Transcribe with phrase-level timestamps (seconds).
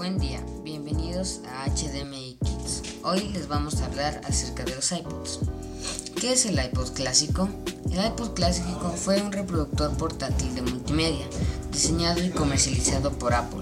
[0.00, 2.82] Buen día, bienvenidos a HDMI Kids.
[3.02, 5.40] Hoy les vamos a hablar acerca de los iPods.
[6.18, 7.50] ¿Qué es el iPod clásico?
[7.92, 11.26] El iPod clásico fue un reproductor portátil de multimedia,
[11.70, 13.60] diseñado y comercializado por Apple.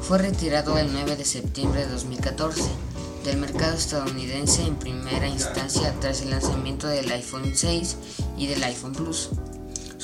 [0.00, 2.62] Fue retirado el 9 de septiembre de 2014
[3.24, 7.96] del mercado estadounidense en primera instancia tras el lanzamiento del iPhone 6
[8.38, 9.30] y del iPhone Plus.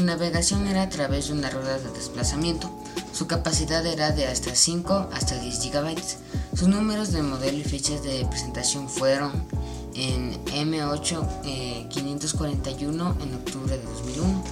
[0.00, 2.70] Su navegación era a través de una rueda de desplazamiento.
[3.12, 5.94] Su capacidad era de hasta 5 hasta 10 GB.
[6.56, 9.30] Sus números de modelo y fechas de presentación fueron
[9.94, 14.44] en M8 541 eh, en octubre de 2001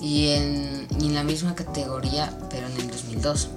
[0.00, 3.50] y en, y en la misma categoría pero en el 2002.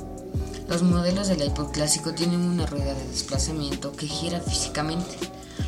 [0.69, 5.17] Los modelos del iPod clásico tienen una rueda de desplazamiento que gira físicamente.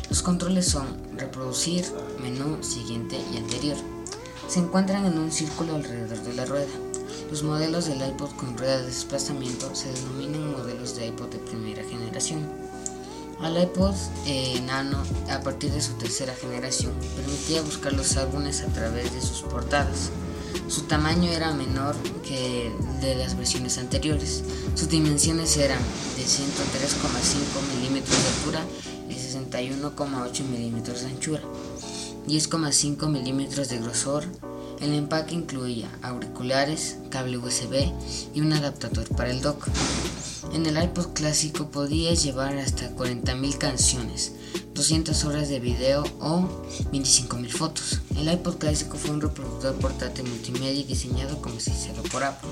[0.08, 1.84] Los controles son reproducir,
[2.22, 3.97] menú, siguiente y anterior
[4.48, 6.72] se encuentran en un círculo alrededor de la rueda.
[7.30, 11.84] Los modelos del iPod con rueda de desplazamiento se denominan modelos de iPod de primera
[11.84, 12.48] generación.
[13.40, 13.94] Al iPod
[14.26, 19.20] eh, Nano, a partir de su tercera generación, permitía buscar los álbumes a través de
[19.20, 20.10] sus portadas.
[20.66, 21.94] Su tamaño era menor
[22.26, 24.42] que de las versiones anteriores.
[24.74, 25.78] Sus dimensiones eran
[26.16, 28.64] de 103,5 milímetros de altura
[29.08, 31.42] y 61,8 milímetros de anchura.
[32.28, 34.24] 10,5 milímetros de grosor.
[34.80, 37.90] El empaque incluía auriculares, cable USB
[38.34, 39.66] y un adaptador para el dock.
[40.52, 44.34] En el iPod clásico podías llevar hasta 40.000 canciones,
[44.74, 46.48] 200 horas de video o
[46.92, 48.00] 25.000 fotos.
[48.16, 52.50] El iPod clásico fue un reproductor portátil multimedia diseñado como comercializado por Apple.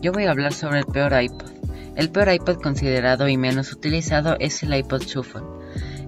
[0.00, 1.50] Yo voy a hablar sobre el peor iPod.
[1.96, 5.53] El peor iPod considerado y menos utilizado es el iPod Shuffle.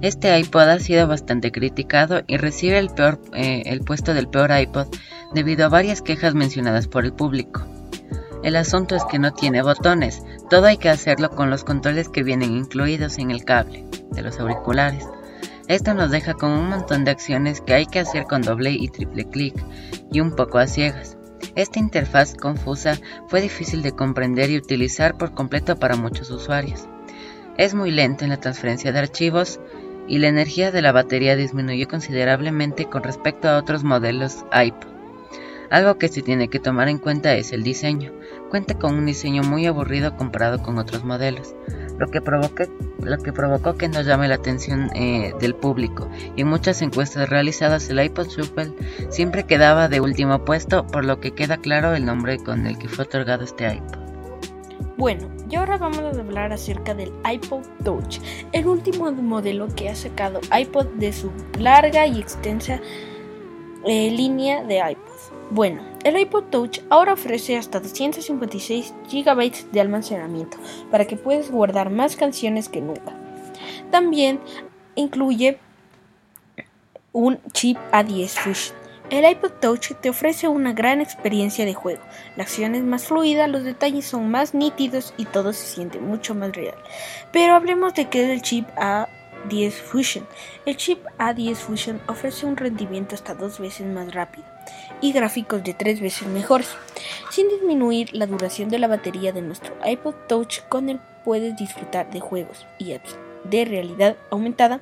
[0.03, 4.89] Este iPod ha sido bastante criticado y recibe eh, el puesto del peor iPod
[5.33, 7.65] debido a varias quejas mencionadas por el público.
[8.43, 12.23] El asunto es que no tiene botones, todo hay que hacerlo con los controles que
[12.23, 15.05] vienen incluidos en el cable de los auriculares.
[15.69, 18.89] Esto nos deja con un montón de acciones que hay que hacer con doble y
[18.89, 19.55] triple clic
[20.13, 21.17] y un poco a ciegas.
[21.57, 22.99] Esta interfaz confusa
[23.29, 26.87] fue difícil de comprender y utilizar por completo para muchos usuarios.
[27.59, 29.61] Es muy lento en la transferencia de archivos
[30.07, 34.97] y la energía de la batería disminuyó considerablemente con respecto a otros modelos iPod.
[35.71, 38.13] Algo que se tiene que tomar en cuenta es el diseño.
[38.51, 41.55] Cuenta con un diseño muy aburrido comparado con otros modelos,
[41.99, 46.09] lo que, que provocó que no llame la atención eh, del público.
[46.37, 48.75] Y en muchas encuestas realizadas el iPod Shuffle
[49.11, 52.89] siempre quedaba de último puesto, por lo que queda claro el nombre con el que
[52.89, 54.06] fue otorgado este iPod.
[54.97, 58.19] Bueno, y ahora vamos a hablar acerca del iPod Touch,
[58.53, 62.81] el último modelo que ha sacado iPod de su larga y extensa
[63.85, 65.13] eh, línea de iPod.
[65.51, 70.57] Bueno, el iPod Touch ahora ofrece hasta 256 GB de almacenamiento
[70.91, 73.13] para que puedas guardar más canciones que nunca.
[73.91, 74.41] También
[74.95, 75.59] incluye
[77.13, 82.03] un chip A10 Fusion el iPod Touch te ofrece una gran experiencia de juego.
[82.37, 86.35] La acción es más fluida, los detalles son más nítidos y todo se siente mucho
[86.35, 86.77] más real.
[87.33, 90.27] Pero hablemos de qué es el chip A10 Fusion.
[90.65, 94.47] El chip A10 Fusion ofrece un rendimiento hasta dos veces más rápido
[95.01, 96.75] y gráficos de tres veces mejores,
[97.31, 100.63] sin disminuir la duración de la batería de nuestro iPod Touch.
[100.69, 104.81] Con él puedes disfrutar de juegos y apps de realidad aumentada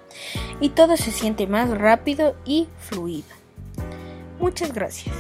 [0.61, 3.34] y todo se siente más rápido y fluido.
[4.45, 5.15] Muchas gracias.